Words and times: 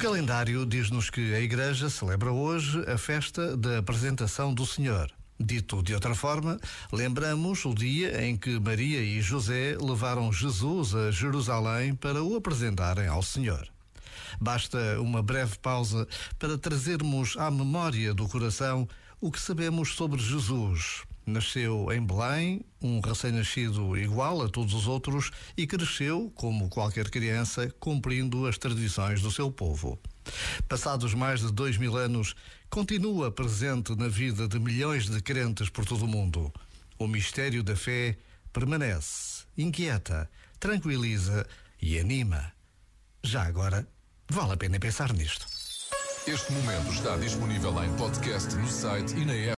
calendário 0.00 0.64
diz-nos 0.64 1.10
que 1.10 1.34
a 1.34 1.40
Igreja 1.40 1.90
celebra 1.90 2.32
hoje 2.32 2.82
a 2.90 2.96
festa 2.96 3.54
da 3.54 3.76
apresentação 3.76 4.54
do 4.54 4.64
Senhor. 4.64 5.12
Dito 5.38 5.82
de 5.82 5.92
outra 5.92 6.14
forma, 6.14 6.58
lembramos 6.90 7.66
o 7.66 7.74
dia 7.74 8.24
em 8.24 8.34
que 8.34 8.58
Maria 8.58 9.02
e 9.02 9.20
José 9.20 9.76
levaram 9.78 10.32
Jesus 10.32 10.94
a 10.94 11.10
Jerusalém 11.10 11.94
para 11.94 12.22
o 12.22 12.34
apresentarem 12.34 13.08
ao 13.08 13.22
Senhor. 13.22 13.68
Basta 14.40 14.98
uma 15.02 15.22
breve 15.22 15.58
pausa 15.58 16.08
para 16.38 16.56
trazermos 16.56 17.36
à 17.36 17.50
memória 17.50 18.14
do 18.14 18.26
coração 18.26 18.88
o 19.20 19.30
que 19.30 19.38
sabemos 19.38 19.94
sobre 19.96 20.18
Jesus, 20.18 21.02
Nasceu 21.30 21.92
em 21.92 22.04
Belém, 22.04 22.60
um 22.82 23.00
recém-nascido 23.00 23.96
igual 23.96 24.42
a 24.42 24.48
todos 24.48 24.74
os 24.74 24.86
outros, 24.86 25.30
e 25.56 25.66
cresceu, 25.66 26.30
como 26.34 26.68
qualquer 26.68 27.08
criança, 27.08 27.72
cumprindo 27.78 28.46
as 28.46 28.58
tradições 28.58 29.22
do 29.22 29.30
seu 29.30 29.50
povo. 29.50 29.98
Passados 30.68 31.14
mais 31.14 31.40
de 31.40 31.52
dois 31.52 31.76
mil 31.76 31.96
anos, 31.96 32.34
continua 32.68 33.30
presente 33.30 33.94
na 33.94 34.08
vida 34.08 34.48
de 34.48 34.58
milhões 34.58 35.08
de 35.08 35.22
crentes 35.22 35.70
por 35.70 35.84
todo 35.84 36.04
o 36.04 36.08
mundo. 36.08 36.52
O 36.98 37.06
mistério 37.06 37.62
da 37.62 37.76
fé 37.76 38.18
permanece, 38.52 39.44
inquieta, 39.56 40.28
tranquiliza 40.58 41.46
e 41.80 41.98
anima. 41.98 42.52
Já 43.22 43.44
agora, 43.44 43.86
vale 44.28 44.52
a 44.52 44.56
pena 44.56 44.78
pensar 44.78 45.12
nisto. 45.12 45.46
Este 46.26 46.52
momento 46.52 46.92
está 46.92 47.16
disponível 47.16 47.82
em 47.82 47.96
podcast 47.96 48.54
no 48.54 48.68
site 48.68 49.14
e 49.16 49.24
na 49.24 49.32
app. 49.32 49.48